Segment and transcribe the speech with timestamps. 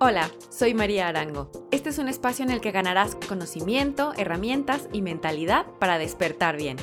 [0.00, 1.50] Hola, soy María Arango.
[1.72, 6.76] Este es un espacio en el que ganarás conocimiento, herramientas y mentalidad para despertar bien.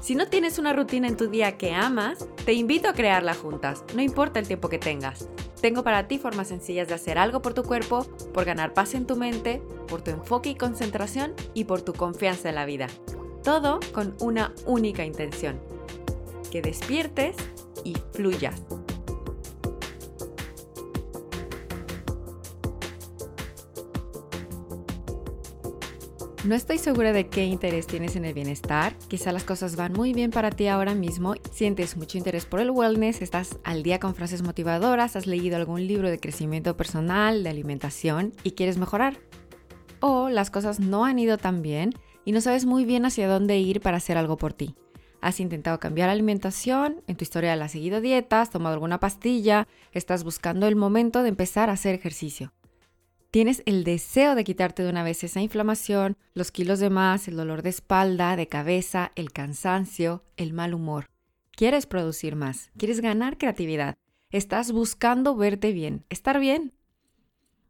[0.00, 3.84] Si no tienes una rutina en tu día que amas, te invito a crearla juntas,
[3.94, 5.28] no importa el tiempo que tengas.
[5.60, 9.06] Tengo para ti formas sencillas de hacer algo por tu cuerpo, por ganar paz en
[9.06, 12.88] tu mente, por tu enfoque y concentración y por tu confianza en la vida.
[13.44, 15.60] Todo con una única intención.
[16.50, 17.36] Que despiertes
[17.84, 18.60] y fluyas.
[26.48, 28.96] No estoy segura de qué interés tienes en el bienestar.
[29.08, 32.70] Quizá las cosas van muy bien para ti ahora mismo, sientes mucho interés por el
[32.70, 37.50] wellness, estás al día con frases motivadoras, has leído algún libro de crecimiento personal, de
[37.50, 39.18] alimentación y quieres mejorar.
[40.00, 41.92] O las cosas no han ido tan bien
[42.24, 44.74] y no sabes muy bien hacia dónde ir para hacer algo por ti.
[45.20, 50.24] Has intentado cambiar la alimentación, en tu historia has seguido dietas, tomado alguna pastilla, estás
[50.24, 52.54] buscando el momento de empezar a hacer ejercicio.
[53.30, 57.36] Tienes el deseo de quitarte de una vez esa inflamación, los kilos de más, el
[57.36, 61.10] dolor de espalda, de cabeza, el cansancio, el mal humor.
[61.50, 63.98] Quieres producir más, quieres ganar creatividad.
[64.30, 66.72] Estás buscando verte bien, estar bien.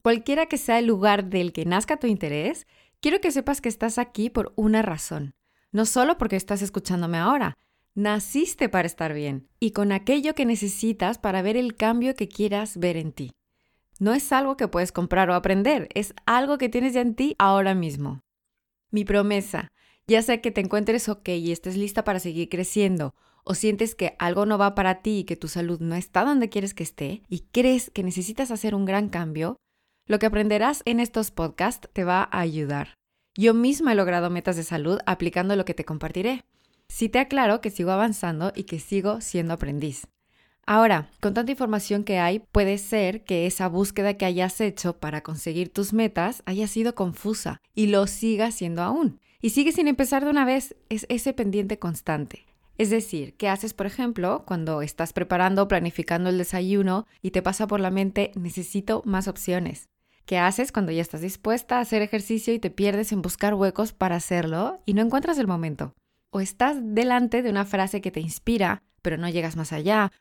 [0.00, 2.66] Cualquiera que sea el lugar del que nazca tu interés,
[3.00, 5.34] quiero que sepas que estás aquí por una razón.
[5.70, 7.58] No solo porque estás escuchándome ahora,
[7.94, 12.78] naciste para estar bien y con aquello que necesitas para ver el cambio que quieras
[12.78, 13.32] ver en ti.
[14.02, 17.36] No es algo que puedes comprar o aprender, es algo que tienes ya en ti
[17.38, 18.20] ahora mismo.
[18.90, 19.70] Mi promesa,
[20.08, 23.14] ya sea que te encuentres ok y estés lista para seguir creciendo,
[23.44, 26.48] o sientes que algo no va para ti y que tu salud no está donde
[26.48, 29.54] quieres que esté, y crees que necesitas hacer un gran cambio,
[30.08, 32.94] lo que aprenderás en estos podcasts te va a ayudar.
[33.36, 36.42] Yo misma he logrado metas de salud aplicando lo que te compartiré.
[36.88, 40.08] Sí te aclaro que sigo avanzando y que sigo siendo aprendiz.
[40.64, 45.22] Ahora, con tanta información que hay, puede ser que esa búsqueda que hayas hecho para
[45.22, 49.20] conseguir tus metas haya sido confusa y lo siga siendo aún.
[49.40, 52.46] Y sigue sin empezar de una vez, es ese pendiente constante.
[52.78, 57.42] Es decir, ¿qué haces, por ejemplo, cuando estás preparando o planificando el desayuno y te
[57.42, 59.88] pasa por la mente necesito más opciones?
[60.26, 63.92] ¿Qué haces cuando ya estás dispuesta a hacer ejercicio y te pierdes en buscar huecos
[63.92, 65.92] para hacerlo y no encuentras el momento?
[66.30, 70.12] O estás delante de una frase que te inspira, pero no llegas más allá,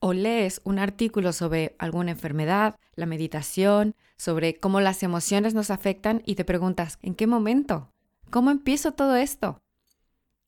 [0.00, 6.22] o lees un artículo sobre alguna enfermedad, la meditación, sobre cómo las emociones nos afectan
[6.26, 7.92] y te preguntas, ¿en qué momento?
[8.30, 9.60] ¿Cómo empiezo todo esto?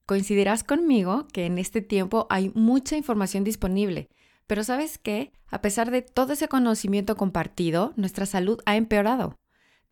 [0.07, 4.09] Coincidirás conmigo que en este tiempo hay mucha información disponible,
[4.47, 5.33] pero ¿sabes qué?
[5.49, 9.37] A pesar de todo ese conocimiento compartido, nuestra salud ha empeorado.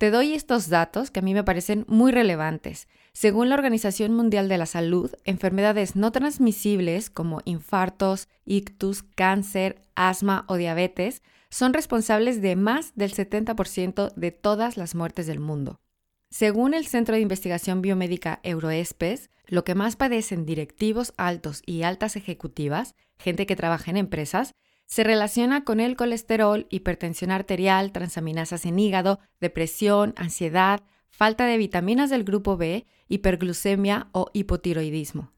[0.01, 2.89] Te doy estos datos que a mí me parecen muy relevantes.
[3.13, 10.47] Según la Organización Mundial de la Salud, enfermedades no transmisibles como infartos, ictus, cáncer, asma
[10.49, 15.83] o diabetes son responsables de más del 70% de todas las muertes del mundo.
[16.31, 22.17] Según el Centro de Investigación Biomédica Euroespes, lo que más padecen directivos altos y altas
[22.17, 24.55] ejecutivas, gente que trabaja en empresas,
[24.91, 32.11] se relaciona con el colesterol, hipertensión arterial, transaminasas en hígado, depresión, ansiedad, falta de vitaminas
[32.11, 35.31] del grupo B, hiperglucemia o hipotiroidismo.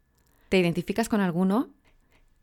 [0.48, 1.70] ¿Te identificas con alguno?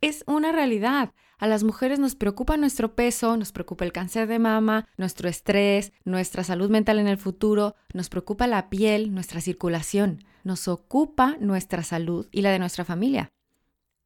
[0.02, 1.12] Es una realidad.
[1.40, 5.92] A las mujeres nos preocupa nuestro peso, nos preocupa el cáncer de mama, nuestro estrés,
[6.06, 11.82] nuestra salud mental en el futuro, nos preocupa la piel, nuestra circulación, nos ocupa nuestra
[11.84, 13.32] salud y la de nuestra familia.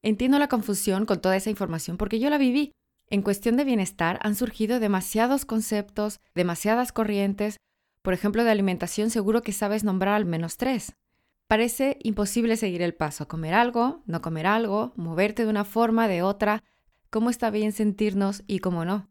[0.03, 2.72] Entiendo la confusión con toda esa información porque yo la viví.
[3.09, 7.58] En cuestión de bienestar han surgido demasiados conceptos, demasiadas corrientes.
[8.02, 10.96] Por ejemplo, de alimentación seguro que sabes nombrar al menos tres.
[11.47, 16.24] Parece imposible seguir el paso, comer algo, no comer algo, moverte de una forma, de
[16.24, 16.64] otra,
[17.09, 19.08] cómo está bien sentirnos y cómo no.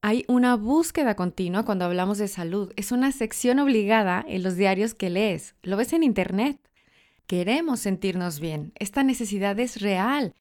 [0.00, 2.72] Hay una búsqueda continua cuando hablamos de salud.
[2.76, 5.56] Es una sección obligada en los diarios que lees.
[5.62, 6.60] Lo ves en Internet.
[7.26, 8.72] Queremos sentirnos bien.
[8.78, 10.34] Esta necesidad es real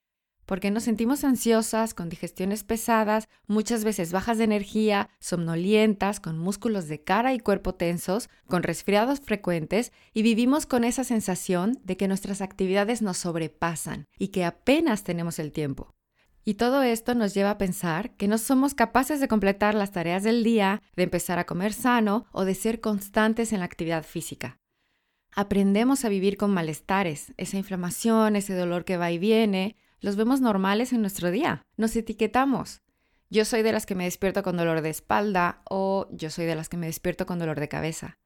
[0.46, 6.88] porque nos sentimos ansiosas, con digestiones pesadas, muchas veces bajas de energía, somnolientas, con músculos
[6.88, 12.08] de cara y cuerpo tensos, con resfriados frecuentes y vivimos con esa sensación de que
[12.08, 15.94] nuestras actividades nos sobrepasan y que apenas tenemos el tiempo.
[16.46, 20.24] Y todo esto nos lleva a pensar que no somos capaces de completar las tareas
[20.24, 24.60] del día, de empezar a comer sano o de ser constantes en la actividad física
[25.36, 30.42] aprendemos a vivir con malestares, esa inflamación, ese dolor que va y viene, los vemos
[30.42, 31.66] normales en nuestro día.
[31.78, 32.82] Nos etiquetamos.
[33.30, 36.56] Yo soy de las que me despierto con dolor de espalda o yo soy de
[36.56, 38.20] las que me despierto con dolor de cabeza.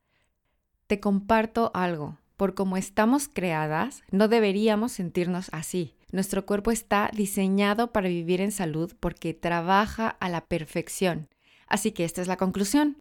[0.88, 2.18] Te comparto algo.
[2.36, 5.96] Por como estamos creadas, no deberíamos sentirnos así.
[6.12, 11.30] Nuestro cuerpo está diseñado para vivir en salud porque trabaja a la perfección.
[11.68, 12.98] Así que esta es la conclusión.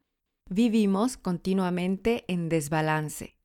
[0.50, 3.36] vivimos continuamente en desbalance.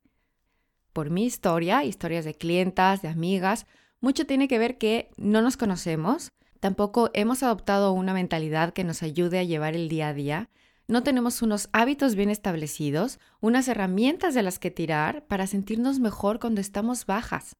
[0.91, 3.65] Por mi historia, historias de clientas, de amigas,
[4.01, 9.03] mucho tiene que ver que no nos conocemos, tampoco hemos adoptado una mentalidad que nos
[9.03, 10.49] ayude a llevar el día a día,
[10.87, 16.39] no tenemos unos hábitos bien establecidos, unas herramientas de las que tirar para sentirnos mejor
[16.39, 17.55] cuando estamos bajas.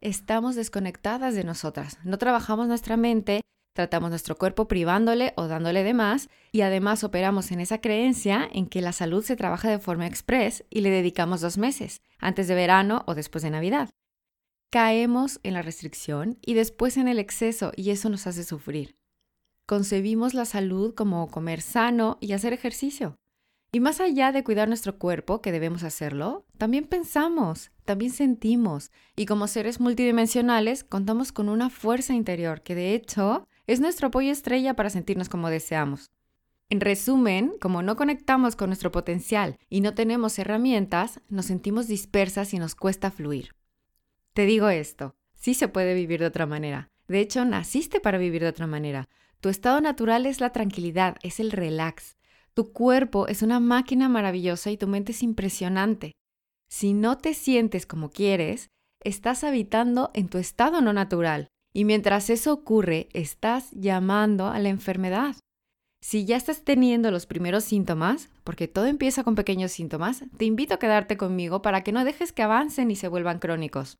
[0.00, 3.42] Estamos desconectadas de nosotras, no trabajamos nuestra mente
[3.76, 8.68] Tratamos nuestro cuerpo privándole o dándole de más y además operamos en esa creencia en
[8.68, 12.54] que la salud se trabaja de forma express y le dedicamos dos meses, antes de
[12.54, 13.90] verano o después de Navidad.
[14.76, 18.94] Caemos en la restricción y después en el exceso y eso nos hace sufrir.
[19.64, 23.16] Concebimos la salud como comer sano y hacer ejercicio.
[23.72, 29.24] Y más allá de cuidar nuestro cuerpo, que debemos hacerlo, también pensamos, también sentimos, y
[29.24, 34.76] como seres multidimensionales contamos con una fuerza interior que de hecho es nuestro apoyo estrella
[34.76, 36.10] para sentirnos como deseamos.
[36.68, 42.52] En resumen, como no conectamos con nuestro potencial y no tenemos herramientas, nos sentimos dispersas
[42.52, 43.55] y nos cuesta fluir.
[44.36, 46.90] Te digo esto, sí se puede vivir de otra manera.
[47.08, 49.08] De hecho, naciste para vivir de otra manera.
[49.40, 52.18] Tu estado natural es la tranquilidad, es el relax.
[52.52, 56.12] Tu cuerpo es una máquina maravillosa y tu mente es impresionante.
[56.68, 58.68] Si no te sientes como quieres,
[59.02, 64.68] estás habitando en tu estado no natural y mientras eso ocurre, estás llamando a la
[64.68, 65.36] enfermedad.
[66.02, 70.74] Si ya estás teniendo los primeros síntomas, porque todo empieza con pequeños síntomas, te invito
[70.74, 73.96] a quedarte conmigo para que no dejes que avancen y se vuelvan crónicos.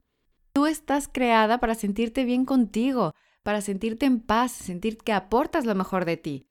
[0.57, 5.75] Tú estás creada para sentirte bien contigo, para sentirte en paz, sentir que aportas lo
[5.75, 6.47] mejor de ti.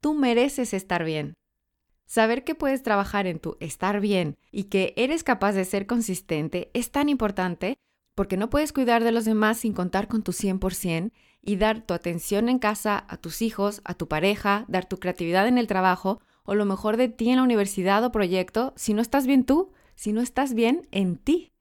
[0.00, 1.34] Tú mereces estar bien.
[2.04, 6.72] Saber que puedes trabajar en tu estar bien y que eres capaz de ser consistente
[6.74, 7.78] es tan importante
[8.16, 11.94] porque no puedes cuidar de los demás sin contar con tu 100% y dar tu
[11.94, 16.20] atención en casa a tus hijos, a tu pareja, dar tu creatividad en el trabajo
[16.42, 19.70] o lo mejor de ti en la universidad o proyecto si no estás bien tú,
[19.94, 21.52] si no estás bien en ti.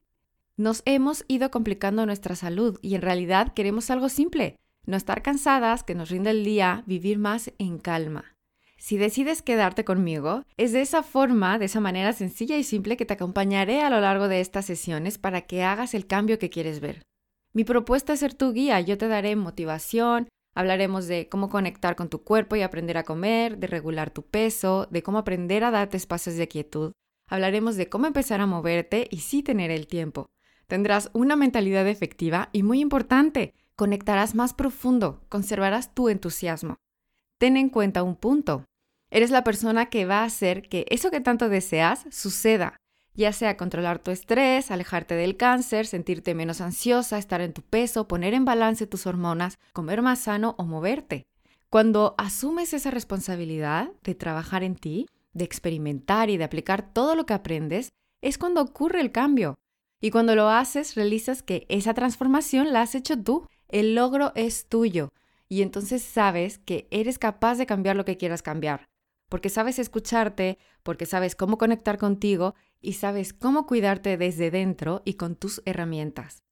[0.60, 4.56] Nos hemos ido complicando nuestra salud y en realidad queremos algo simple,
[4.88, 8.34] no estar cansadas, que nos rinda el día, vivir más en calma.
[8.80, 13.06] Si decides quedarte conmigo, es de esa forma, de esa manera sencilla y simple que
[13.06, 16.80] te acompañaré a lo largo de estas sesiones para que hagas el cambio que quieres
[16.80, 17.04] ver.
[17.54, 22.10] Mi propuesta es ser tu guía, yo te daré motivación, hablaremos de cómo conectar con
[22.10, 25.98] tu cuerpo y aprender a comer, de regular tu peso, de cómo aprender a darte
[25.98, 26.94] espacios de quietud.
[27.30, 30.26] Hablaremos de cómo empezar a moverte y sí tener el tiempo.
[30.68, 36.78] Tendrás una mentalidad efectiva y muy importante, conectarás más profundo, conservarás tu entusiasmo
[37.38, 38.66] ten en cuenta un punto.
[39.10, 42.78] Eres la persona que va a hacer que eso que tanto deseas suceda,
[43.14, 48.08] ya sea controlar tu estrés, alejarte del cáncer, sentirte menos ansiosa, estar en tu peso,
[48.08, 51.26] poner en balance tus hormonas, comer más sano o moverte.
[51.70, 57.26] Cuando asumes esa responsabilidad de trabajar en ti, de experimentar y de aplicar todo lo
[57.26, 57.90] que aprendes,
[58.22, 59.56] es cuando ocurre el cambio.
[60.00, 63.48] Y cuando lo haces, realizas que esa transformación la has hecho tú.
[63.68, 65.10] El logro es tuyo
[65.50, 68.90] y entonces sabes que eres capaz de cambiar lo que quieras cambiar,
[69.30, 75.14] porque sabes escucharte, porque sabes cómo conectar contigo y sabes cómo cuidarte desde dentro y
[75.14, 76.44] con tus herramientas.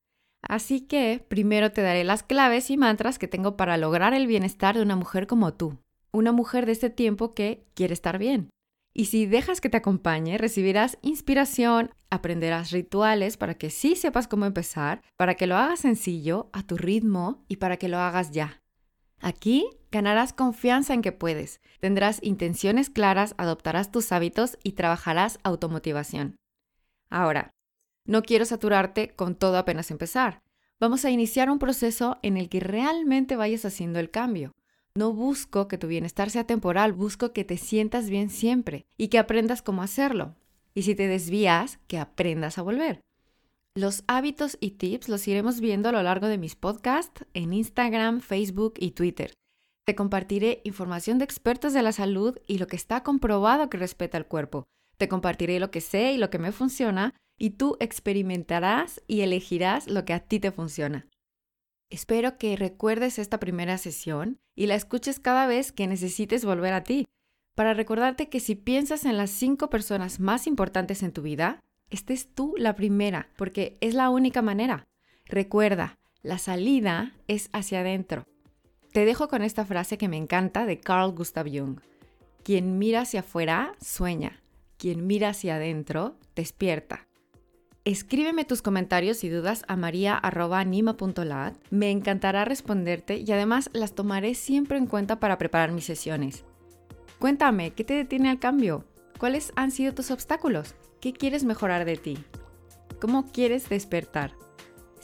[0.41, 4.75] Así que primero te daré las claves y mantras que tengo para lograr el bienestar
[4.75, 5.79] de una mujer como tú,
[6.11, 8.49] una mujer de este tiempo que quiere estar bien.
[8.97, 14.45] Y si dejas que te acompañe, recibirás inspiración, aprenderás rituales para que sí sepas cómo
[14.45, 18.63] empezar, para que lo hagas sencillo, a tu ritmo y para que lo hagas ya.
[19.19, 26.37] Aquí ganarás confianza en que puedes, tendrás intenciones claras, adoptarás tus hábitos y trabajarás automotivación.
[27.09, 27.51] Ahora,
[28.05, 30.41] no quiero saturarte con todo apenas empezar.
[30.79, 34.53] Vamos a iniciar un proceso en el que realmente vayas haciendo el cambio.
[34.97, 39.19] No busco que tu bienestar sea temporal, busco que te sientas bien siempre y que
[39.19, 40.35] aprendas cómo hacerlo.
[40.73, 43.01] Y si te desvías, que aprendas a volver.
[43.75, 48.21] Los hábitos y tips los iremos viendo a lo largo de mis podcasts en Instagram,
[48.21, 49.33] Facebook y Twitter.
[49.85, 54.17] Te compartiré información de expertos de la salud y lo que está comprobado que respeta
[54.17, 54.63] el cuerpo.
[54.97, 59.89] Te compartiré lo que sé y lo que me funciona y tú experimentarás y elegirás
[59.89, 61.05] lo que a ti te funciona.
[61.89, 66.83] Espero que recuerdes esta primera sesión y la escuches cada vez que necesites volver a
[66.83, 67.05] ti,
[67.55, 72.33] para recordarte que si piensas en las cinco personas más importantes en tu vida, estés
[72.33, 74.87] tú la primera, porque es la única manera.
[75.25, 78.25] Recuerda, la salida es hacia adentro.
[78.91, 81.79] Te dejo con esta frase que me encanta de Carl Gustav Jung.
[82.43, 84.41] Quien mira hacia afuera, sueña.
[84.77, 87.07] Quien mira hacia adentro, despierta.
[87.85, 91.55] Escríbeme tus comentarios y dudas a maria.anima.lat.
[91.69, 96.45] Me encantará responderte y además las tomaré siempre en cuenta para preparar mis sesiones.
[97.19, 98.85] Cuéntame, ¿qué te detiene al cambio?
[99.19, 100.73] ¿Cuáles han sido tus obstáculos?
[100.99, 102.17] ¿Qué quieres mejorar de ti?
[102.99, 104.31] ¿Cómo quieres despertar?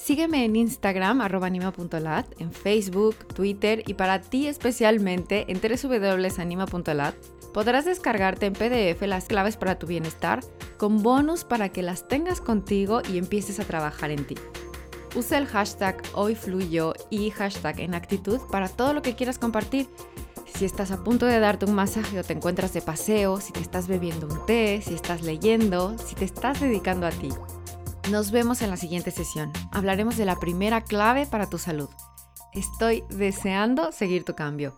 [0.03, 7.13] Sígueme en Instagram, anima.lat, en Facebook, Twitter y para ti especialmente en www.anima.lat
[7.53, 10.39] podrás descargarte en PDF las claves para tu bienestar
[10.77, 14.35] con bonus para que las tengas contigo y empieces a trabajar en ti.
[15.15, 19.87] Usa el hashtag hoyfluyo y hashtag en actitud para todo lo que quieras compartir.
[20.55, 23.59] Si estás a punto de darte un masaje o te encuentras de paseo, si te
[23.59, 27.29] estás bebiendo un té, si estás leyendo, si te estás dedicando a ti.
[28.11, 29.53] Nos vemos en la siguiente sesión.
[29.71, 31.87] Hablaremos de la primera clave para tu salud.
[32.51, 34.75] Estoy deseando seguir tu cambio.